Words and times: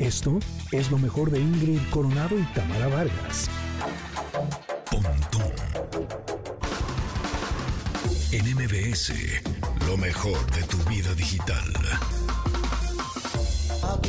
Esto 0.00 0.38
es 0.72 0.90
lo 0.90 0.96
mejor 0.96 1.30
de 1.30 1.38
Ingrid 1.38 1.78
Coronado 1.90 2.38
y 2.38 2.42
Tamara 2.54 2.88
Vargas. 2.88 3.50
Pontón 4.90 5.52
En 8.32 8.54
MBS, 8.54 9.12
lo 9.86 9.98
mejor 9.98 10.50
de 10.52 10.62
tu 10.62 10.78
vida 10.88 11.12
digital. 11.14 11.70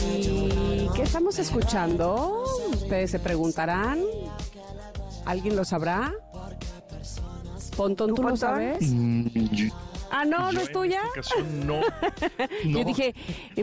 ¿Y 0.05 0.87
qué 0.95 1.03
estamos 1.03 1.37
escuchando? 1.39 2.45
Ustedes 2.71 3.11
se 3.11 3.19
preguntarán. 3.19 3.99
¿Alguien 5.25 5.57
lo 5.57 5.65
sabrá? 5.65 6.13
Pontón, 7.75 8.15
¿tú 8.15 8.23
lo 8.23 8.37
sabes? 8.37 8.79
Ah, 10.11 10.25
no, 10.25 10.51
¿no 10.51 10.59
es 10.61 10.71
tuya? 10.71 11.01
No, 11.65 11.81
Yo 12.65 12.83
dije, 12.83 13.15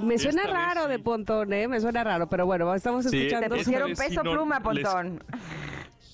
me 0.03 0.19
suena 0.19 0.45
raro 0.47 0.89
de 0.89 0.99
Pontón, 0.99 1.53
¿eh? 1.53 1.69
Me 1.69 1.81
suena 1.81 2.03
raro, 2.05 2.29
pero 2.29 2.47
bueno, 2.47 2.75
estamos 2.75 3.05
Sí, 3.07 3.17
escuchando. 3.17 3.49
Te 3.49 3.57
pusieron 3.57 3.95
peso 3.95 4.23
no 4.23 4.33
pluma, 4.33 4.59
les- 4.73 4.85
Pontón. 4.85 5.23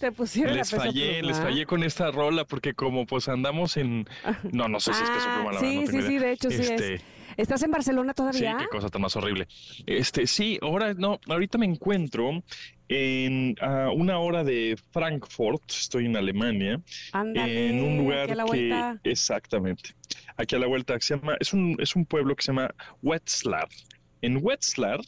Te 0.01 0.13
pusieron 0.13 0.57
les 0.57 0.71
la 0.73 0.77
peso 0.79 0.89
fallé, 0.91 1.19
pluma. 1.21 1.29
les 1.29 1.41
fallé 1.41 1.67
con 1.67 1.83
esta 1.85 2.11
rola 2.11 2.45
porque 2.45 2.75
como 2.75 3.07
pues 3.07 3.29
andamos 3.29 3.77
en... 3.77 4.07
No, 4.53 4.69
no 4.69 4.81
sé 4.81 4.93
si 4.93 5.03
es 5.05 5.11
peso 5.11 5.29
Ah, 5.31 5.35
pluma, 5.37 5.53
la 5.53 5.61
sí, 5.61 5.79
verdad, 5.79 5.93
no 5.95 6.01
sí, 6.03 6.07
sí, 6.09 6.19
de 6.19 6.31
hecho 6.33 6.51
sí 6.51 6.57
Este, 6.63 6.95
es. 6.95 7.03
¿Estás 7.37 7.63
en 7.65 7.71
Barcelona 7.71 8.13
Sí, 8.13 8.17
todavía? 8.17 8.57
qué 8.59 8.67
cosa 8.69 8.89
tan 8.91 9.03
más 9.03 9.17
horrible. 9.17 9.49
Este, 9.87 10.27
sí, 10.27 10.59
ahora 10.63 10.95
no, 10.95 11.19
ahorita 11.29 11.59
me 11.59 11.67
encuentro 11.67 12.43
en 12.89 13.57
a 13.61 13.91
una 13.91 14.19
hora 14.19 14.45
de 14.45 14.77
Frankfurt, 14.93 15.71
estoy 15.71 16.07
en 16.07 16.17
Alemania, 16.17 16.81
Ándale, 17.13 17.71
en 17.71 17.83
un 17.83 17.97
lugar 17.99 18.31
aquí 18.31 18.33
a 18.33 18.35
la 18.35 18.99
que 19.03 19.11
exactamente, 19.11 19.91
aquí 20.37 20.57
a 20.57 20.59
la 20.59 20.67
vuelta 20.67 20.99
se 21.01 21.17
llama, 21.17 21.37
es 21.41 21.53
un 21.53 21.77
es 21.79 21.97
un 21.97 22.05
pueblo 22.05 22.37
que 22.37 22.43
se 22.43 22.53
llama 22.53 22.75
Wetzlar. 23.03 23.69
En 24.23 24.39
Wetzlar 24.43 25.01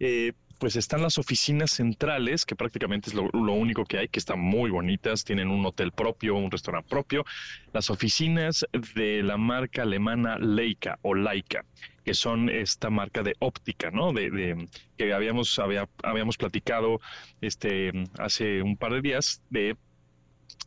eh, 0.00 0.32
pues 0.58 0.76
están 0.76 1.02
las 1.02 1.18
oficinas 1.18 1.70
centrales, 1.70 2.44
que 2.44 2.56
prácticamente 2.56 3.10
es 3.10 3.14
lo, 3.14 3.28
único 3.52 3.84
que 3.84 3.98
hay, 3.98 4.08
que 4.08 4.18
están 4.18 4.40
muy 4.40 4.70
bonitas, 4.70 5.24
tienen 5.24 5.48
un 5.48 5.64
hotel 5.64 5.92
propio, 5.92 6.34
un 6.34 6.50
restaurante 6.50 6.88
propio, 6.88 7.24
las 7.72 7.90
oficinas 7.90 8.66
de 8.94 9.22
la 9.22 9.36
marca 9.36 9.82
alemana 9.82 10.36
Leica 10.38 10.98
o 11.02 11.14
Leica, 11.14 11.64
que 12.04 12.14
son 12.14 12.48
esta 12.48 12.90
marca 12.90 13.22
de 13.22 13.34
óptica, 13.38 13.90
¿no? 13.90 14.12
De, 14.12 14.30
de- 14.30 14.68
que 14.96 15.12
habíamos 15.12 15.58
había- 15.58 15.88
habíamos 16.02 16.36
platicado 16.36 17.00
este 17.40 17.92
hace 18.18 18.62
un 18.62 18.76
par 18.76 18.92
de 18.94 19.00
días 19.02 19.42
de 19.50 19.76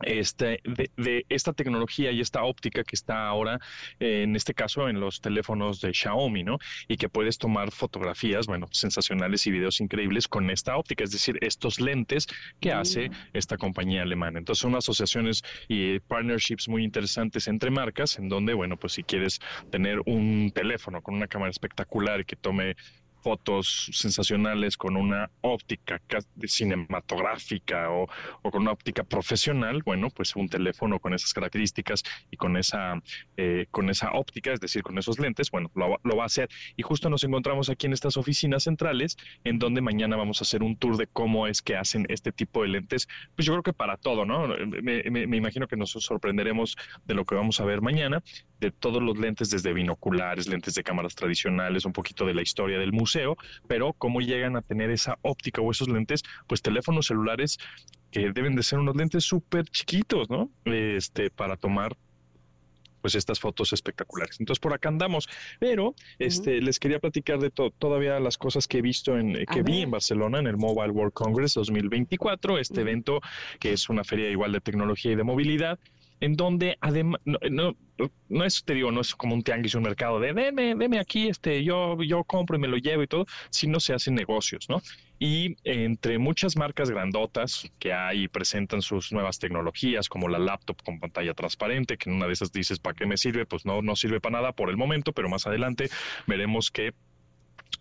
este, 0.03 0.61
de, 0.63 0.91
de 0.97 1.25
esta 1.29 1.53
tecnología 1.53 2.11
y 2.11 2.21
esta 2.21 2.43
óptica 2.43 2.83
que 2.83 2.95
está 2.95 3.27
ahora, 3.27 3.59
eh, 3.99 4.23
en 4.23 4.35
este 4.35 4.53
caso, 4.53 4.89
en 4.89 4.99
los 4.99 5.21
teléfonos 5.21 5.81
de 5.81 5.93
Xiaomi, 5.93 6.43
¿no? 6.43 6.57
Y 6.87 6.97
que 6.97 7.09
puedes 7.09 7.37
tomar 7.37 7.71
fotografías, 7.71 8.47
bueno, 8.47 8.67
sensacionales 8.71 9.45
y 9.47 9.51
videos 9.51 9.79
increíbles 9.81 10.27
con 10.27 10.49
esta 10.49 10.77
óptica, 10.77 11.03
es 11.03 11.11
decir, 11.11 11.37
estos 11.41 11.79
lentes 11.79 12.27
que 12.59 12.71
hace 12.71 13.11
esta 13.33 13.57
compañía 13.57 14.01
alemana. 14.03 14.39
Entonces, 14.39 14.61
son 14.61 14.75
asociaciones 14.75 15.43
y 15.67 15.99
partnerships 15.99 16.67
muy 16.67 16.83
interesantes 16.83 17.47
entre 17.47 17.71
marcas, 17.71 18.17
en 18.17 18.29
donde, 18.29 18.53
bueno, 18.53 18.77
pues 18.77 18.93
si 18.93 19.03
quieres 19.03 19.39
tener 19.69 20.01
un 20.05 20.51
teléfono 20.53 21.01
con 21.01 21.15
una 21.15 21.27
cámara 21.27 21.51
espectacular 21.51 22.25
que 22.25 22.35
tome 22.35 22.75
fotos 23.21 23.89
sensacionales 23.93 24.77
con 24.77 24.97
una 24.97 25.29
óptica 25.41 25.99
ca- 26.07 26.19
cinematográfica 26.45 27.89
o, 27.91 28.07
con 28.51 28.61
una 28.63 28.71
óptica 28.71 29.03
profesional, 29.03 29.81
bueno, 29.83 30.09
pues 30.09 30.35
un 30.35 30.49
teléfono 30.49 30.99
con 30.99 31.13
esas 31.13 31.33
características 31.33 32.03
y 32.29 32.37
con 32.37 32.57
esa, 32.57 33.01
eh, 33.37 33.65
con 33.71 33.89
esa 33.89 34.11
óptica, 34.13 34.51
es 34.53 34.59
decir, 34.59 34.83
con 34.83 34.97
esos 34.97 35.19
lentes, 35.19 35.51
bueno, 35.51 35.71
lo, 35.75 35.89
va- 36.17 36.23
a 36.23 36.25
hacer. 36.25 36.49
Y 36.75 36.83
justo 36.83 37.09
nos 37.09 37.23
encontramos 37.23 37.69
aquí 37.69 37.87
en 37.87 37.93
estas 37.93 38.15
oficinas 38.17 38.63
centrales, 38.63 39.17
en 39.43 39.57
donde 39.59 39.81
mañana 39.81 40.15
vamos 40.15 40.39
a 40.41 40.43
hacer 40.43 40.61
un 40.63 40.77
tour 40.77 40.97
de 40.97 41.07
cómo 41.07 41.47
es 41.47 41.61
que 41.61 41.75
hacen 41.75 42.05
este 42.09 42.31
tipo 42.31 42.61
de 42.61 42.67
lentes. 42.69 43.07
Pues 43.35 43.45
yo 43.45 43.53
creo 43.53 43.63
que 43.63 43.73
para 43.73 43.97
todo, 43.97 44.25
¿no? 44.25 44.47
Me 44.81 45.37
imagino 45.37 45.67
que 45.67 45.77
nos 45.77 45.91
sorprenderemos 45.91 46.75
de 47.05 47.13
lo 47.15 47.25
que 47.25 47.35
vamos 47.35 47.59
a 47.59 47.65
ver 47.65 47.81
mañana, 47.81 48.21
de 48.59 48.71
todos 48.71 49.01
los 49.01 49.17
lentes, 49.17 49.49
desde 49.49 49.73
binoculares, 49.73 50.47
lentes 50.47 50.75
de 50.75 50.83
cámaras 50.83 51.15
tradicionales, 51.15 51.85
un 51.85 51.93
poquito 51.93 52.25
de 52.25 52.33
la 52.35 52.41
historia 52.43 52.77
del 52.77 52.91
museo, 52.91 53.10
pero 53.67 53.93
cómo 53.93 54.21
llegan 54.21 54.55
a 54.55 54.61
tener 54.61 54.89
esa 54.91 55.17
óptica 55.21 55.61
o 55.61 55.71
esos 55.71 55.89
lentes, 55.89 56.23
pues 56.47 56.61
teléfonos 56.61 57.07
celulares 57.07 57.57
que 58.11 58.31
deben 58.31 58.55
de 58.55 58.63
ser 58.63 58.79
unos 58.79 58.95
lentes 58.95 59.23
súper 59.23 59.65
chiquitos, 59.65 60.29
¿no? 60.29 60.49
Este, 60.65 61.29
para 61.29 61.55
tomar 61.57 61.95
pues 63.01 63.15
estas 63.15 63.39
fotos 63.39 63.73
espectaculares. 63.73 64.39
Entonces 64.39 64.59
por 64.59 64.73
acá 64.73 64.89
andamos, 64.89 65.27
pero 65.59 65.95
este 66.19 66.61
les 66.61 66.77
quería 66.77 66.99
platicar 66.99 67.39
de 67.39 67.49
to- 67.49 67.71
todavía 67.71 68.19
las 68.19 68.37
cosas 68.37 68.67
que 68.67 68.77
he 68.77 68.81
visto 68.83 69.17
en 69.17 69.35
eh, 69.37 69.45
A 69.47 69.53
que 69.55 69.63
vi 69.63 69.71
ver. 69.73 69.83
en 69.85 69.91
Barcelona 69.91 70.37
en 70.37 70.45
el 70.45 70.55
Mobile 70.57 70.91
World 70.91 71.13
Congress 71.13 71.55
2024, 71.55 72.59
este 72.59 72.73
Ujú. 72.75 72.81
evento 72.81 73.21
que 73.59 73.73
es 73.73 73.89
una 73.89 74.03
feria 74.03 74.29
igual 74.29 74.51
de 74.51 74.61
tecnología 74.61 75.13
y 75.13 75.15
de 75.15 75.23
movilidad 75.23 75.79
en 76.21 76.35
donde 76.35 76.77
además 76.79 77.19
no, 77.25 77.37
no, 77.49 77.75
no 78.29 78.45
es 78.45 78.63
te 78.63 78.75
digo 78.75 78.91
no 78.91 79.01
es 79.01 79.13
como 79.15 79.35
un 79.35 79.41
tianguis 79.41 79.75
un 79.75 79.83
mercado 79.83 80.19
de 80.19 80.33
deme 80.33 80.75
deme 80.75 80.99
aquí 80.99 81.27
este 81.27 81.63
yo 81.63 82.01
yo 82.01 82.23
compro 82.23 82.55
y 82.55 82.59
me 82.59 82.67
lo 82.67 82.77
llevo 82.77 83.03
y 83.03 83.07
todo 83.07 83.25
sino 83.49 83.79
se 83.79 83.93
hacen 83.93 84.15
negocios 84.15 84.69
no 84.69 84.81
y 85.19 85.55
entre 85.63 86.17
muchas 86.19 86.55
marcas 86.55 86.89
grandotas 86.89 87.69
que 87.79 87.91
hay 87.91 88.23
y 88.23 88.27
presentan 88.27 88.81
sus 88.81 89.11
nuevas 89.11 89.39
tecnologías 89.39 90.07
como 90.07 90.29
la 90.29 90.39
laptop 90.39 90.81
con 90.83 90.99
pantalla 90.99 91.33
transparente 91.33 91.97
que 91.97 92.09
en 92.09 92.15
una 92.15 92.27
de 92.27 92.33
esas 92.33 92.51
dices 92.51 92.79
para 92.79 92.95
qué 92.95 93.05
me 93.05 93.17
sirve 93.17 93.45
pues 93.45 93.65
no 93.65 93.81
no 93.81 93.95
sirve 93.95 94.21
para 94.21 94.37
nada 94.37 94.51
por 94.53 94.69
el 94.69 94.77
momento 94.77 95.11
pero 95.11 95.27
más 95.27 95.47
adelante 95.47 95.89
veremos 96.27 96.69
que 96.69 96.93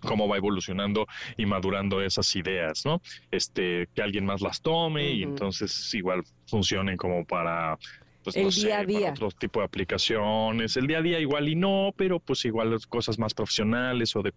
cómo 0.01 0.29
va 0.29 0.39
evolucionando 0.39 1.07
y 1.37 1.45
madurando 1.45 2.01
esas 2.01 2.35
ideas, 2.37 2.87
¿no? 2.87 3.03
Este, 3.31 3.89
que 3.95 4.01
alguien 4.03 4.25
más 4.25 4.41
las 4.41 4.63
tome 4.63 5.13
y 5.13 5.25
Ujú. 5.25 5.33
entonces 5.33 5.93
igual 5.93 6.23
funcionen 6.47 6.97
como 6.97 7.25
para 7.27 7.77
pues, 8.23 8.37
El 8.37 8.45
no 8.45 8.51
sé, 8.53 8.67
día 8.67 8.79
a 8.81 8.85
día. 8.85 9.11
otro 9.11 9.31
tipo 9.31 9.61
de 9.61 9.67
aplicaciones. 9.67 10.77
El 10.77 10.87
día 10.87 10.99
a 10.99 11.03
día 11.03 11.21
igual 11.21 11.49
y 11.49 11.57
no, 11.57 11.93
pero 11.97 12.21
pues 12.21 12.45
igual 12.45 12.71
las 12.71 12.87
cosas 12.87 13.19
más 13.19 13.35
profesionales 13.35 14.15
o 14.17 14.23
de 14.23 14.33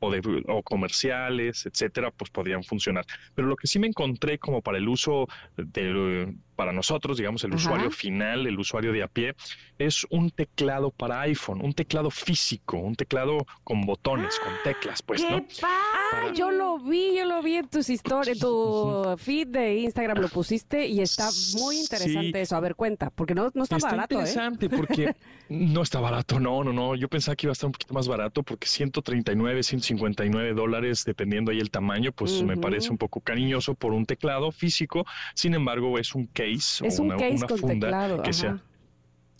o 0.00 0.10
de 0.10 0.42
o 0.48 0.62
comerciales, 0.62 1.66
etcétera, 1.66 2.10
pues 2.10 2.30
podrían 2.30 2.62
funcionar. 2.64 3.04
Pero 3.34 3.48
lo 3.48 3.56
que 3.56 3.66
sí 3.66 3.78
me 3.78 3.86
encontré 3.86 4.38
como 4.38 4.62
para 4.62 4.78
el 4.78 4.88
uso 4.88 5.26
de 5.56 6.34
para 6.56 6.72
nosotros, 6.72 7.18
digamos, 7.18 7.44
el 7.44 7.52
Ajá. 7.52 7.56
usuario 7.56 7.90
final, 7.90 8.46
el 8.46 8.58
usuario 8.58 8.92
de 8.92 9.02
a 9.02 9.08
pie, 9.08 9.34
es 9.78 10.06
un 10.10 10.30
teclado 10.30 10.90
para 10.90 11.20
iPhone, 11.20 11.60
un 11.62 11.74
teclado 11.74 12.10
físico, 12.10 12.78
un 12.78 12.96
teclado 12.96 13.46
con 13.62 13.82
botones, 13.82 14.38
con 14.38 14.52
teclas, 14.64 15.02
pues, 15.02 15.22
¡Qué 15.22 15.30
¿no? 15.30 15.46
Ah, 15.62 16.32
yo 16.34 16.50
lo 16.50 16.78
vi, 16.78 17.16
yo 17.16 17.26
lo 17.26 17.42
vi 17.42 17.56
en 17.56 17.68
tus 17.68 17.90
historias, 17.90 18.36
en 18.36 18.40
tu 18.40 19.16
feed 19.18 19.48
de 19.48 19.76
Instagram 19.80 20.18
lo 20.18 20.28
pusiste 20.28 20.86
y 20.86 21.00
está 21.00 21.28
muy 21.58 21.76
interesante 21.76 22.38
Sí. 22.38 22.42
eso. 22.42 22.56
A 22.56 22.60
ver, 22.60 22.74
cuenta, 22.74 23.10
porque 23.10 23.34
no, 23.34 23.50
no 23.54 23.64
está, 23.64 23.76
barato, 23.78 24.14
¿eh? 24.14 24.18
interesante 24.20 24.70
porque 24.70 25.14
no 25.50 25.82
está 25.82 26.00
barato, 26.00 26.40
no, 26.40 26.64
no, 26.64 26.72
no. 26.72 26.94
Yo 26.94 27.08
pensaba 27.08 27.36
que 27.36 27.46
iba 27.46 27.50
a 27.50 27.52
estar 27.52 27.66
un 27.66 27.72
poquito 27.72 27.92
más 27.92 28.08
barato 28.08 28.42
porque 28.42 28.66
139, 28.66 29.62
159 29.62 30.54
dólares, 30.54 31.04
dependiendo 31.04 31.50
ahí 31.50 31.58
el 31.58 31.70
tamaño, 31.70 32.12
pues 32.12 32.42
me 32.42 32.56
parece 32.56 32.90
un 32.90 32.98
poco 32.98 33.20
cariñoso 33.20 33.74
por 33.74 33.92
un 33.92 34.06
teclado 34.06 34.50
físico. 34.52 35.04
Sin 35.34 35.52
embargo, 35.54 35.98
es 35.98 36.14
un 36.14 36.26
case 36.28 36.45
Es 36.54 36.82
o 36.82 37.02
un 37.02 37.08
una, 37.08 37.16
case 37.16 37.36
una 37.36 37.46
con 37.46 37.58
funda 37.58 37.86
teclado. 37.86 38.22
que 38.22 38.32
sea 38.32 38.62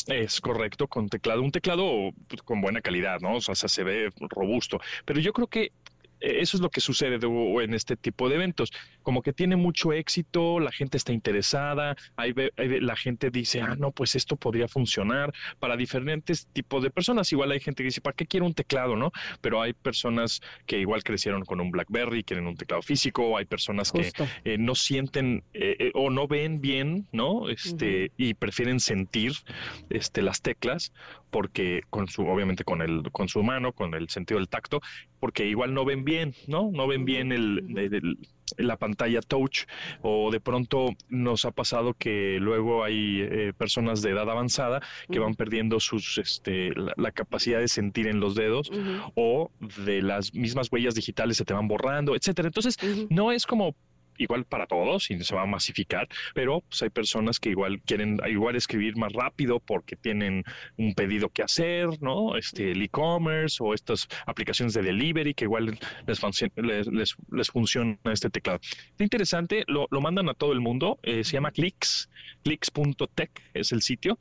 es 0.06 0.40
correcto, 0.40 0.86
con 0.86 1.08
teclado, 1.08 1.42
un 1.42 1.50
teclado 1.50 2.10
pues, 2.28 2.42
con 2.42 2.60
buena 2.60 2.80
calidad, 2.80 3.20
¿no? 3.20 3.36
O 3.36 3.40
sea, 3.40 3.54
se 3.54 3.82
ve 3.82 4.12
robusto. 4.30 4.80
Pero 5.04 5.20
yo 5.20 5.32
creo 5.32 5.48
que 5.48 5.72
eso 6.20 6.56
es 6.56 6.60
lo 6.62 6.70
que 6.70 6.80
sucede 6.80 7.18
de- 7.18 7.26
en 7.62 7.74
este 7.74 7.96
tipo 7.96 8.28
de 8.28 8.36
eventos. 8.36 8.72
Como 9.02 9.22
que 9.22 9.32
tiene 9.32 9.56
mucho 9.56 9.92
éxito, 9.92 10.60
la 10.60 10.72
gente 10.72 10.96
está 10.96 11.12
interesada, 11.12 11.96
hay 12.16 12.34
hay 12.56 12.80
la 12.80 12.96
gente 12.96 13.30
dice, 13.30 13.60
ah, 13.60 13.76
no, 13.78 13.90
pues 13.92 14.14
esto 14.16 14.36
podría 14.36 14.68
funcionar 14.68 15.32
para 15.58 15.76
diferentes 15.76 16.46
tipos 16.52 16.82
de 16.82 16.90
personas. 16.90 17.30
Igual 17.32 17.50
hay 17.52 17.60
gente 17.60 17.82
que 17.82 17.88
dice, 17.88 18.00
¿para 18.00 18.14
qué 18.16 18.26
quiero 18.26 18.46
un 18.46 18.54
teclado, 18.54 18.96
no? 18.96 19.12
Pero 19.40 19.62
hay 19.62 19.72
personas 19.72 20.40
que 20.66 20.78
igual 20.78 21.02
crecieron 21.02 21.44
con 21.44 21.60
un 21.60 21.70
BlackBerry, 21.70 22.24
quieren 22.24 22.46
un 22.46 22.56
teclado 22.56 22.82
físico, 22.82 23.36
hay 23.36 23.44
personas 23.44 23.92
que 23.92 24.10
eh, 24.44 24.58
no 24.58 24.74
sienten 24.74 25.42
eh, 25.54 25.76
eh, 25.78 25.90
o 25.94 26.10
no 26.10 26.26
ven 26.26 26.60
bien, 26.60 27.06
¿no? 27.12 27.48
Este, 27.48 28.12
y 28.16 28.34
prefieren 28.34 28.80
sentir 28.80 29.32
este, 29.90 30.22
las 30.22 30.40
teclas, 30.42 30.92
porque 31.30 31.82
con 31.90 32.08
su, 32.08 32.22
obviamente 32.26 32.64
con 32.64 32.82
el, 32.82 33.10
con 33.12 33.28
su 33.28 33.42
mano, 33.42 33.72
con 33.72 33.94
el 33.94 34.08
sentido 34.08 34.38
del 34.38 34.48
tacto, 34.48 34.80
porque 35.20 35.46
igual 35.46 35.74
no 35.74 35.84
ven 35.84 36.04
bien, 36.04 36.34
¿no? 36.46 36.70
No 36.72 36.86
ven 36.86 37.04
bien 37.04 37.32
el, 37.32 37.64
el- 37.76 37.94
el- 37.94 38.18
la 38.58 38.76
pantalla 38.76 39.20
touch, 39.22 39.64
o 40.02 40.30
de 40.30 40.38
pronto 40.38 40.90
nos 41.08 41.44
ha 41.44 41.50
pasado 41.50 41.94
que 41.94 42.38
luego 42.40 42.84
hay 42.84 43.20
eh, 43.22 43.52
personas 43.58 44.02
de 44.02 44.10
edad 44.10 44.30
avanzada 44.30 44.80
que 45.10 45.18
van 45.18 45.34
perdiendo 45.34 45.80
sus, 45.80 46.18
este, 46.18 46.70
la, 46.76 46.92
la 46.96 47.10
capacidad 47.10 47.58
de 47.58 47.66
sentir 47.66 48.06
en 48.06 48.20
los 48.20 48.36
dedos, 48.36 48.70
o 49.16 49.50
de 49.84 50.00
las 50.00 50.32
mismas 50.32 50.68
huellas 50.70 50.94
digitales 50.94 51.36
se 51.38 51.44
te 51.44 51.54
van 51.54 51.66
borrando, 51.66 52.14
etcétera. 52.14 52.46
Entonces, 52.48 52.76
no 53.10 53.32
es 53.32 53.46
como 53.46 53.74
igual 54.18 54.44
para 54.44 54.66
todos 54.66 55.10
y 55.10 55.22
se 55.22 55.34
va 55.34 55.42
a 55.42 55.46
masificar, 55.46 56.08
pero 56.34 56.60
pues 56.60 56.82
hay 56.82 56.90
personas 56.90 57.40
que 57.40 57.50
igual 57.50 57.80
quieren 57.82 58.18
igual 58.28 58.56
escribir 58.56 58.96
más 58.96 59.12
rápido 59.12 59.60
porque 59.60 59.96
tienen 59.96 60.44
un 60.76 60.94
pedido 60.94 61.28
que 61.28 61.42
hacer, 61.42 61.88
¿no? 62.00 62.36
Este, 62.36 62.72
el 62.72 62.82
e-commerce 62.82 63.58
o 63.60 63.74
estas 63.74 64.08
aplicaciones 64.26 64.74
de 64.74 64.82
delivery 64.82 65.34
que 65.34 65.44
igual 65.44 65.78
les, 66.06 66.22
les, 66.56 67.16
les, 67.30 67.50
funciona 67.50 67.98
este 68.04 68.30
teclado. 68.30 68.60
Es 68.62 69.00
interesante, 69.00 69.64
lo, 69.66 69.86
lo 69.90 70.00
mandan 70.00 70.28
a 70.28 70.34
todo 70.34 70.52
el 70.52 70.60
mundo, 70.60 70.98
eh, 71.02 71.24
se 71.24 71.32
llama 71.32 71.50
Clicks, 71.50 72.10
clicks.tech 72.42 73.30
es 73.54 73.72
el 73.72 73.82
sitio 73.82 74.18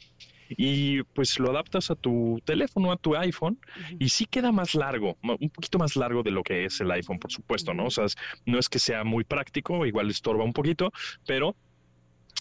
y 0.49 1.03
pues 1.03 1.39
lo 1.39 1.51
adaptas 1.51 1.91
a 1.91 1.95
tu 1.95 2.41
teléfono, 2.45 2.91
a 2.91 2.97
tu 2.97 3.15
iPhone, 3.15 3.59
y 3.99 4.09
sí 4.09 4.25
queda 4.25 4.51
más 4.51 4.75
largo, 4.75 5.17
un 5.23 5.49
poquito 5.49 5.77
más 5.77 5.95
largo 5.95 6.23
de 6.23 6.31
lo 6.31 6.43
que 6.43 6.65
es 6.65 6.79
el 6.81 6.91
iPhone, 6.91 7.19
por 7.19 7.31
supuesto, 7.31 7.73
¿no? 7.73 7.85
O 7.85 7.91
sea, 7.91 8.05
no 8.45 8.59
es 8.59 8.69
que 8.69 8.79
sea 8.79 9.03
muy 9.03 9.23
práctico, 9.23 9.85
igual 9.85 10.09
estorba 10.09 10.43
un 10.43 10.53
poquito, 10.53 10.91
pero 11.25 11.55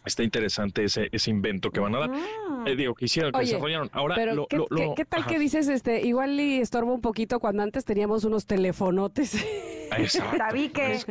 está 0.04 0.22
interesante 0.22 0.84
ese, 0.84 1.08
ese 1.12 1.30
invento 1.30 1.70
que 1.70 1.80
van 1.80 1.94
a 1.94 2.00
dar. 2.00 2.10
Ah. 2.12 2.64
Eh, 2.66 2.76
digo, 2.76 2.94
que 2.94 3.06
hicieron, 3.06 3.32
que 3.32 3.40
desarrollaron. 3.40 3.90
Ahora, 3.92 4.14
pero 4.14 4.46
¿qué, 4.48 5.04
tal 5.04 5.26
que 5.26 5.38
dices, 5.38 5.68
este, 5.68 6.06
igual 6.06 6.38
y 6.38 6.60
estorba 6.60 6.92
un 6.92 7.00
poquito 7.00 7.40
cuando 7.40 7.62
antes 7.62 7.84
teníamos 7.84 8.24
unos 8.24 8.46
telefonotes? 8.46 9.44
Exacto. 9.99 10.37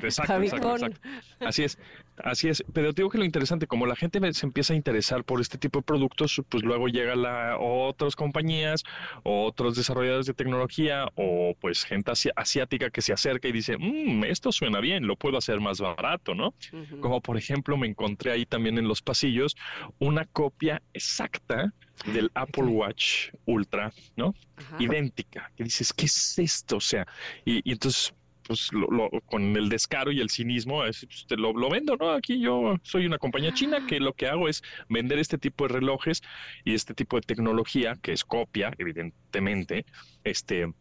Exacto, 0.01 0.41
exacto, 0.41 0.87
Así 1.39 1.63
es, 1.63 1.77
así 2.17 2.49
es. 2.49 2.63
Pero 2.73 2.93
te 2.93 3.01
digo 3.01 3.09
que 3.09 3.17
lo 3.17 3.25
interesante, 3.25 3.67
como 3.67 3.85
la 3.85 3.95
gente 3.95 4.19
se 4.33 4.45
empieza 4.45 4.73
a 4.73 4.75
interesar 4.75 5.23
por 5.23 5.41
este 5.41 5.57
tipo 5.57 5.79
de 5.79 5.83
productos, 5.83 6.41
pues 6.49 6.63
luego 6.63 6.87
llega 6.87 7.15
la 7.15 7.57
otras 7.59 8.15
compañías, 8.15 8.83
otros 9.23 9.75
desarrolladores 9.75 10.25
de 10.25 10.33
tecnología 10.33 11.07
o 11.15 11.55
pues 11.59 11.83
gente 11.83 12.11
asiática 12.35 12.89
que 12.89 13.01
se 13.01 13.13
acerca 13.13 13.47
y 13.47 13.51
dice, 13.51 13.77
mmm, 13.77 14.23
esto 14.25 14.51
suena 14.51 14.79
bien, 14.79 15.07
lo 15.07 15.15
puedo 15.15 15.37
hacer 15.37 15.59
más 15.59 15.79
barato, 15.79 16.35
¿no? 16.35 16.53
Como 16.99 17.21
por 17.21 17.37
ejemplo 17.37 17.77
me 17.77 17.87
encontré 17.87 18.31
ahí 18.31 18.45
también 18.45 18.77
en 18.77 18.87
los 18.87 19.01
pasillos 19.01 19.55
una 19.99 20.25
copia 20.25 20.81
exacta 20.93 21.73
del 22.05 22.31
Apple 22.33 22.65
Watch 22.65 23.29
Ultra, 23.45 23.91
¿no? 24.15 24.33
Idéntica. 24.79 25.51
Que 25.55 25.63
dices, 25.63 25.93
¿qué 25.93 26.05
es 26.05 26.39
esto? 26.39 26.77
O 26.77 26.81
sea, 26.81 27.05
y 27.45 27.71
entonces 27.71 28.13
pues 28.45 28.71
lo, 28.73 29.09
con 29.25 29.55
el 29.55 29.69
descaro 29.69 30.11
y 30.11 30.19
el 30.19 30.29
cinismo, 30.29 30.85
es, 30.85 31.05
pues, 31.05 31.25
te 31.27 31.37
lo, 31.37 31.53
vendo, 31.69 31.95
¿no? 31.97 32.11
Aquí 32.11 32.39
yo 32.39 32.75
soy 32.83 33.05
una 33.05 33.17
compañía 33.17 33.53
china 33.53 33.85
que 33.87 33.99
lo 33.99 34.13
que 34.13 34.27
hago 34.27 34.47
es 34.47 34.63
vender 34.89 35.19
este 35.19 35.37
tipo 35.37 35.67
de 35.67 35.75
relojes 35.75 36.21
y 36.63 36.73
este 36.73 36.93
tipo 36.93 37.17
de 37.17 37.21
tecnología, 37.21 37.97
que 38.01 38.11
es 38.11 38.23
copia, 38.23 38.73
evidentemente, 38.77 39.85
este, 40.23 40.71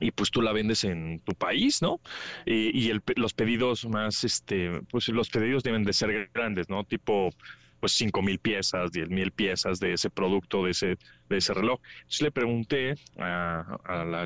y 0.00 0.10
pues 0.10 0.30
tú 0.30 0.42
la 0.42 0.52
vendes 0.52 0.84
en 0.84 1.20
tu 1.20 1.34
país, 1.34 1.82
¿no? 1.82 2.00
Y, 2.46 2.90
y 2.90 3.00
los 3.16 3.34
pedidos 3.34 3.86
más, 3.86 4.24
este, 4.24 4.80
pues 4.90 5.08
los 5.08 5.30
pedidos 5.30 5.62
deben 5.62 5.84
de 5.84 5.92
ser 5.92 6.30
grandes, 6.32 6.68
¿no? 6.68 6.84
Tipo, 6.84 7.30
pues 7.80 7.92
cinco 7.92 8.22
mil 8.22 8.38
piezas, 8.38 8.92
diez 8.92 9.08
mil 9.08 9.30
piezas 9.30 9.78
de 9.78 9.92
ese 9.92 10.10
producto, 10.10 10.64
de 10.64 10.70
ese, 10.70 10.98
de 11.28 11.36
ese 11.36 11.54
reloj. 11.54 11.80
Entonces 11.96 12.22
le 12.22 12.30
pregunté 12.30 12.94
a 13.18 14.24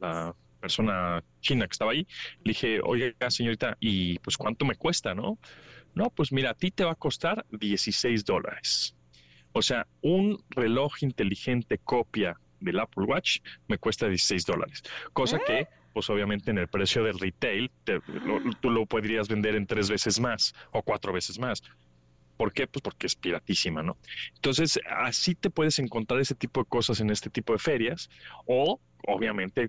la 0.00 0.34
persona 0.60 1.24
china 1.40 1.66
que 1.66 1.72
estaba 1.72 1.92
ahí, 1.92 2.06
le 2.44 2.50
dije, 2.50 2.80
oiga, 2.82 3.30
señorita, 3.30 3.76
¿y 3.80 4.18
pues 4.20 4.36
cuánto 4.36 4.64
me 4.64 4.76
cuesta, 4.76 5.14
no? 5.14 5.38
No, 5.94 6.10
pues 6.10 6.32
mira, 6.32 6.50
a 6.50 6.54
ti 6.54 6.70
te 6.70 6.84
va 6.84 6.92
a 6.92 6.96
costar 6.96 7.44
16 7.50 8.24
dólares. 8.24 8.96
O 9.52 9.62
sea, 9.62 9.86
un 10.02 10.42
reloj 10.50 11.02
inteligente 11.02 11.78
copia 11.78 12.36
del 12.60 12.78
Apple 12.78 13.04
Watch 13.06 13.38
me 13.68 13.78
cuesta 13.78 14.08
16 14.08 14.46
dólares. 14.46 14.82
Cosa 15.12 15.38
¿Eh? 15.38 15.42
que, 15.46 15.68
pues 15.92 16.08
obviamente 16.10 16.50
en 16.50 16.58
el 16.58 16.68
precio 16.68 17.02
del 17.02 17.18
retail, 17.18 17.70
tú 18.60 18.70
lo 18.70 18.86
podrías 18.86 19.28
vender 19.28 19.56
en 19.56 19.66
tres 19.66 19.90
veces 19.90 20.20
más 20.20 20.54
o 20.70 20.82
cuatro 20.82 21.12
veces 21.12 21.38
más. 21.38 21.62
¿Por 22.36 22.52
qué? 22.52 22.66
Pues 22.66 22.82
porque 22.82 23.06
es 23.06 23.16
piratísima, 23.16 23.82
¿no? 23.82 23.98
Entonces, 24.36 24.80
así 24.88 25.34
te 25.34 25.50
puedes 25.50 25.78
encontrar 25.78 26.20
ese 26.20 26.34
tipo 26.34 26.62
de 26.62 26.68
cosas 26.68 27.00
en 27.00 27.10
este 27.10 27.28
tipo 27.28 27.52
de 27.52 27.58
ferias 27.58 28.08
o 28.46 28.80
obviamente 29.06 29.68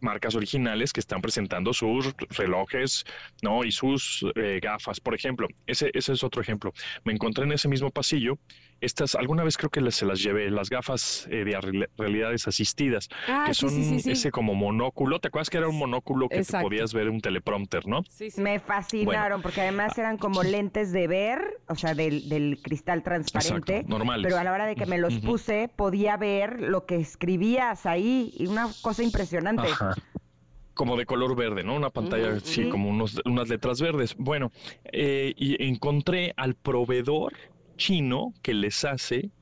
marcas 0.00 0.34
originales 0.34 0.92
que 0.92 1.00
están 1.00 1.20
presentando 1.20 1.72
sus 1.72 2.14
relojes, 2.30 3.04
¿no? 3.42 3.64
Y 3.64 3.72
sus 3.72 4.24
eh, 4.34 4.60
gafas, 4.62 5.00
por 5.00 5.14
ejemplo. 5.14 5.48
Ese, 5.66 5.90
ese 5.94 6.12
es 6.12 6.24
otro 6.24 6.42
ejemplo. 6.42 6.72
Me 7.04 7.12
encontré 7.12 7.44
en 7.44 7.52
ese 7.52 7.68
mismo 7.68 7.90
pasillo 7.90 8.38
estas, 8.80 9.14
alguna 9.14 9.42
vez 9.42 9.56
creo 9.56 9.70
que 9.70 9.90
se 9.90 10.06
las 10.06 10.22
llevé, 10.22 10.50
las 10.50 10.70
gafas 10.70 11.26
eh, 11.30 11.44
de 11.44 11.88
realidades 11.96 12.46
asistidas, 12.46 13.08
ah, 13.26 13.44
que 13.46 13.54
son 13.54 13.70
ese 13.70 14.30
como 14.30 14.54
monóculo. 14.54 15.18
¿Te 15.18 15.28
acuerdas 15.28 15.50
que 15.50 15.58
era 15.58 15.68
un 15.68 15.78
monóculo 15.78 16.28
que 16.28 16.44
podías 16.44 16.92
ver 16.92 17.08
un 17.08 17.20
teleprompter, 17.20 17.86
no? 17.86 18.02
Me 18.36 18.60
fascinaron, 18.60 19.42
porque 19.42 19.62
además 19.62 19.98
eran 19.98 20.16
como 20.16 20.42
lentes 20.42 20.92
de 20.92 21.08
ver, 21.08 21.60
o 21.68 21.74
sea, 21.74 21.94
del, 21.94 22.60
cristal 22.62 23.02
transparente. 23.02 23.84
normales. 23.86 24.24
Pero 24.24 24.38
a 24.38 24.44
la 24.44 24.52
hora 24.52 24.66
de 24.66 24.76
que 24.76 24.86
me 24.86 24.98
los 24.98 25.18
puse, 25.18 25.68
podía 25.74 26.16
ver 26.16 26.60
lo 26.60 26.86
que 26.86 26.96
escribías 26.96 27.86
ahí, 27.86 28.32
y 28.36 28.46
una 28.46 28.57
cosa 28.80 29.02
impresionante. 29.02 29.68
como 30.74 30.96
de 30.96 31.06
color 31.06 31.34
verde, 31.34 31.64
¿no? 31.64 31.74
Una 31.74 31.90
pantalla, 31.90 32.38
sí, 32.40 32.68
como 32.68 32.88
unos, 32.88 33.20
unas 33.24 33.48
letras 33.48 33.80
verdes. 33.80 34.14
Bueno, 34.16 34.52
eh, 34.84 35.34
y 35.36 35.62
encontré 35.64 36.32
al 36.36 36.54
proveedor 36.54 37.32
chino 37.76 38.32
que 38.42 38.54
les 38.54 38.84
hace 38.84 39.32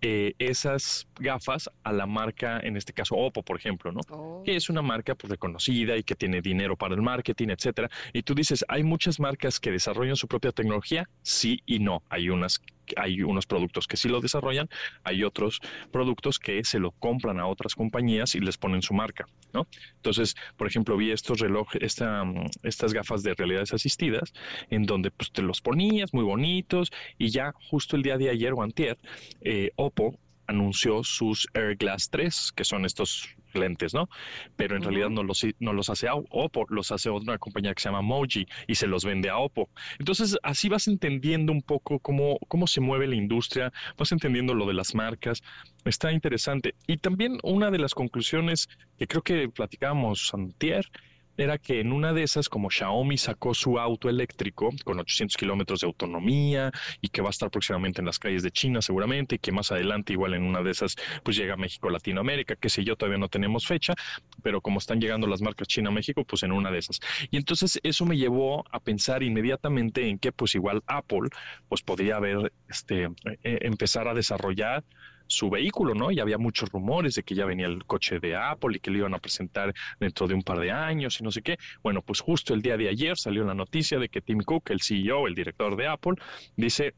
eh, 0.00 0.34
esas 0.38 1.06
gafas 1.18 1.70
a 1.82 1.92
la 1.92 2.06
marca, 2.06 2.60
en 2.60 2.76
este 2.76 2.92
caso 2.92 3.14
Oppo, 3.16 3.42
por 3.42 3.56
ejemplo, 3.56 3.92
¿no? 3.92 4.00
Oh. 4.10 4.42
Que 4.44 4.56
es 4.56 4.68
una 4.68 4.82
marca 4.82 5.14
pues, 5.14 5.30
reconocida 5.30 5.96
y 5.96 6.02
que 6.02 6.14
tiene 6.14 6.40
dinero 6.40 6.76
para 6.76 6.94
el 6.94 7.02
marketing, 7.02 7.48
etcétera. 7.48 7.90
Y 8.12 8.22
tú 8.22 8.34
dices, 8.34 8.64
¿hay 8.68 8.82
muchas 8.82 9.20
marcas 9.20 9.60
que 9.60 9.70
desarrollan 9.70 10.16
su 10.16 10.28
propia 10.28 10.52
tecnología? 10.52 11.08
Sí 11.22 11.60
y 11.66 11.78
no. 11.78 12.02
Hay 12.08 12.28
unas 12.28 12.60
hay 12.96 13.22
unos 13.22 13.46
productos 13.46 13.86
que 13.86 13.96
sí 13.96 14.08
lo 14.08 14.20
desarrollan, 14.20 14.68
hay 15.04 15.24
otros 15.24 15.60
productos 15.90 16.38
que 16.38 16.64
se 16.64 16.78
lo 16.78 16.92
compran 16.92 17.40
a 17.40 17.46
otras 17.46 17.74
compañías 17.74 18.34
y 18.34 18.40
les 18.40 18.56
ponen 18.58 18.82
su 18.82 18.94
marca, 18.94 19.26
¿no? 19.52 19.66
Entonces, 19.96 20.36
por 20.56 20.66
ejemplo, 20.66 20.96
vi 20.96 21.10
estos 21.10 21.40
relojes, 21.40 21.82
esta, 21.82 22.24
estas 22.62 22.92
gafas 22.92 23.22
de 23.22 23.34
realidades 23.34 23.72
asistidas, 23.72 24.32
en 24.70 24.84
donde 24.84 25.10
pues 25.10 25.32
te 25.32 25.42
los 25.42 25.60
ponías 25.60 26.12
muy 26.12 26.24
bonitos 26.24 26.92
y 27.18 27.28
ya 27.30 27.52
justo 27.70 27.96
el 27.96 28.02
día 28.02 28.18
de 28.18 28.30
ayer 28.30 28.52
o 28.52 28.62
antier, 28.62 28.98
eh, 29.40 29.70
Oppo 29.76 30.18
anunció 30.46 31.02
sus 31.04 31.46
Air 31.54 31.76
Glass 31.76 32.08
3, 32.10 32.52
que 32.54 32.64
son 32.64 32.84
estos 32.84 33.28
lentes, 33.54 33.94
¿no? 33.94 34.08
Pero 34.56 34.76
en 34.76 34.82
realidad 34.82 35.10
no 35.10 35.22
los, 35.22 35.44
no 35.58 35.72
los 35.72 35.90
hace 35.90 36.08
Oppo, 36.10 36.66
los 36.68 36.92
hace 36.92 37.10
otra 37.10 37.38
compañía 37.38 37.74
que 37.74 37.82
se 37.82 37.88
llama 37.88 38.02
Moji 38.02 38.46
y 38.66 38.74
se 38.74 38.86
los 38.86 39.04
vende 39.04 39.30
a 39.30 39.38
Oppo. 39.38 39.68
Entonces, 39.98 40.36
así 40.42 40.68
vas 40.68 40.88
entendiendo 40.88 41.52
un 41.52 41.62
poco 41.62 41.98
cómo, 41.98 42.38
cómo 42.48 42.66
se 42.66 42.80
mueve 42.80 43.06
la 43.06 43.16
industria, 43.16 43.72
vas 43.96 44.12
entendiendo 44.12 44.54
lo 44.54 44.66
de 44.66 44.74
las 44.74 44.94
marcas. 44.94 45.42
Está 45.84 46.12
interesante. 46.12 46.74
Y 46.86 46.98
también 46.98 47.38
una 47.42 47.70
de 47.70 47.78
las 47.78 47.94
conclusiones 47.94 48.68
que 48.98 49.06
creo 49.06 49.22
que 49.22 49.48
platicábamos 49.48 50.32
antier 50.34 50.86
era 51.36 51.58
que 51.58 51.80
en 51.80 51.92
una 51.92 52.12
de 52.12 52.22
esas, 52.22 52.48
como 52.48 52.70
Xiaomi 52.70 53.18
sacó 53.18 53.54
su 53.54 53.78
auto 53.78 54.08
eléctrico 54.08 54.70
con 54.84 54.98
800 54.98 55.36
kilómetros 55.36 55.80
de 55.80 55.86
autonomía 55.86 56.72
y 57.00 57.08
que 57.08 57.22
va 57.22 57.28
a 57.28 57.30
estar 57.30 57.50
próximamente 57.50 58.00
en 58.00 58.06
las 58.06 58.18
calles 58.18 58.42
de 58.42 58.50
China 58.50 58.82
seguramente 58.82 59.36
y 59.36 59.38
que 59.38 59.52
más 59.52 59.72
adelante 59.72 60.12
igual 60.12 60.34
en 60.34 60.42
una 60.42 60.62
de 60.62 60.70
esas 60.70 60.96
pues 61.22 61.36
llega 61.36 61.54
a 61.54 61.56
México, 61.56 61.90
Latinoamérica, 61.90 62.56
que 62.56 62.68
sé 62.68 62.84
yo, 62.84 62.96
todavía 62.96 63.18
no 63.18 63.28
tenemos 63.28 63.66
fecha, 63.66 63.94
pero 64.42 64.60
como 64.60 64.78
están 64.78 65.00
llegando 65.00 65.26
las 65.26 65.42
marcas 65.42 65.68
China-México, 65.68 66.24
pues 66.24 66.42
en 66.42 66.52
una 66.52 66.70
de 66.70 66.78
esas. 66.78 67.00
Y 67.30 67.36
entonces 67.36 67.78
eso 67.82 68.06
me 68.06 68.16
llevó 68.16 68.64
a 68.70 68.80
pensar 68.80 69.22
inmediatamente 69.22 70.08
en 70.08 70.18
que 70.18 70.32
pues 70.32 70.54
igual 70.54 70.82
Apple 70.86 71.28
pues 71.68 71.82
podría 71.82 72.16
haber, 72.16 72.52
este, 72.68 73.04
e, 73.42 73.58
empezar 73.62 74.08
a 74.08 74.14
desarrollar 74.14 74.84
su 75.26 75.50
vehículo, 75.50 75.94
¿no? 75.94 76.10
Y 76.10 76.20
había 76.20 76.38
muchos 76.38 76.70
rumores 76.70 77.14
de 77.14 77.22
que 77.22 77.34
ya 77.34 77.44
venía 77.44 77.66
el 77.66 77.84
coche 77.84 78.18
de 78.18 78.36
Apple 78.36 78.76
y 78.76 78.80
que 78.80 78.90
lo 78.90 78.98
iban 78.98 79.14
a 79.14 79.18
presentar 79.18 79.74
dentro 79.98 80.26
de 80.26 80.34
un 80.34 80.42
par 80.42 80.58
de 80.58 80.70
años 80.70 81.20
y 81.20 81.24
no 81.24 81.30
sé 81.30 81.42
qué. 81.42 81.58
Bueno, 81.82 82.02
pues 82.02 82.20
justo 82.20 82.54
el 82.54 82.62
día 82.62 82.76
de 82.76 82.88
ayer 82.88 83.16
salió 83.16 83.44
la 83.44 83.54
noticia 83.54 83.98
de 83.98 84.08
que 84.08 84.20
Tim 84.20 84.40
Cook, 84.40 84.70
el 84.70 84.80
CEO, 84.80 85.26
el 85.26 85.34
director 85.34 85.76
de 85.76 85.86
Apple, 85.86 86.14
dice, 86.56 86.94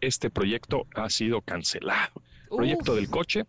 este 0.00 0.30
proyecto 0.30 0.86
ha 0.94 1.08
sido 1.10 1.40
cancelado. 1.40 2.22
Proyecto 2.48 2.94
del 2.94 3.08
coche, 3.08 3.44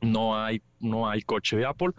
no 0.00 0.38
hay, 0.38 0.62
no 0.80 1.08
hay 1.08 1.22
coche 1.22 1.56
de 1.56 1.66
Apple, 1.66 1.90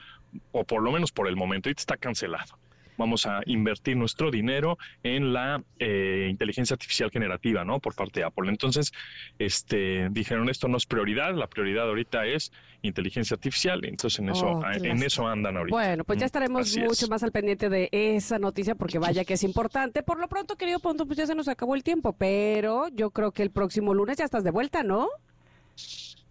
o 0.52 0.64
por 0.64 0.82
lo 0.82 0.92
menos 0.92 1.12
por 1.12 1.28
el 1.28 1.36
momento, 1.36 1.70
está 1.70 1.98
cancelado 1.98 2.58
vamos 3.00 3.26
a 3.26 3.42
invertir 3.46 3.98
nuestro 3.98 4.30
dinero 4.30 4.78
en 5.04 5.34
la 5.34 5.64
eh, 5.80 6.28
inteligencia 6.30 6.76
artificial 6.76 7.10
generativa, 7.10 7.64
¿no? 7.64 7.80
Por 7.80 7.96
parte 7.96 8.20
de 8.20 8.26
Apple. 8.26 8.50
Entonces, 8.50 8.92
este, 9.40 10.10
dijeron, 10.12 10.50
esto 10.50 10.68
no 10.68 10.78
es 10.78 10.86
prioridad, 10.86 11.34
la 11.34 11.48
prioridad 11.48 11.88
ahorita 11.88 12.28
es 12.28 12.52
inteligencia 12.82 13.36
artificial, 13.36 13.84
entonces 13.84 14.20
en 14.20 14.30
eso, 14.30 14.48
oh, 14.48 14.72
en 14.72 15.02
eso 15.02 15.28
andan 15.28 15.58
ahorita. 15.58 15.76
Bueno, 15.76 16.04
pues 16.04 16.20
ya 16.20 16.26
estaremos 16.26 16.78
mucho 16.78 17.08
más 17.08 17.24
al 17.24 17.32
pendiente 17.32 17.70
de 17.70 17.90
esa 17.92 18.38
noticia 18.38 18.76
porque 18.76 19.00
vaya 19.00 19.24
que 19.24 19.34
es 19.34 19.44
importante. 19.44 20.04
Por 20.04 20.20
lo 20.20 20.28
pronto, 20.28 20.56
querido 20.56 20.80
Ponto, 20.80 21.06
pues 21.06 21.18
ya 21.18 21.26
se 21.26 21.36
nos 21.36 21.48
acabó 21.48 21.76
el 21.76 21.84
tiempo, 21.84 22.14
pero 22.14 22.88
yo 22.90 23.12
creo 23.12 23.32
que 23.32 23.44
el 23.44 23.50
próximo 23.50 23.94
lunes 23.94 24.18
ya 24.18 24.26
estás 24.26 24.44
de 24.44 24.52
vuelta, 24.52 24.84
¿no? 24.84 25.08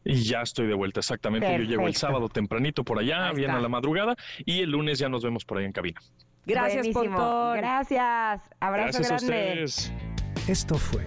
Y 0.04 0.22
ya 0.22 0.42
estoy 0.42 0.66
de 0.66 0.74
vuelta, 0.74 1.00
exactamente. 1.00 1.50
Yo 1.58 1.64
llego 1.64 1.86
el 1.86 1.94
sábado 1.94 2.28
tempranito 2.28 2.84
por 2.84 2.98
allá, 2.98 3.32
viene 3.32 3.54
a 3.54 3.60
la 3.60 3.68
madrugada, 3.68 4.16
y 4.44 4.60
el 4.60 4.70
lunes 4.70 4.98
ya 4.98 5.08
nos 5.08 5.22
vemos 5.22 5.44
por 5.44 5.58
ahí 5.58 5.64
en 5.64 5.72
cabina. 5.72 6.00
Gracias, 6.48 6.88
Pontón. 6.88 7.56
Gracias. 7.58 8.40
Abrazo 8.60 8.98
Gracias 8.98 9.22
a 9.22 9.26
grande. 9.26 9.64
ustedes. 9.64 9.92
Esto 10.48 10.76
fue 10.76 11.04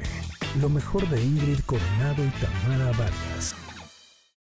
lo 0.60 0.70
mejor 0.70 1.08
de 1.10 1.22
Ingrid 1.22 1.60
Coronado 1.66 2.24
y 2.24 2.30
Tamara 2.30 2.92
Vargas. 2.98 3.56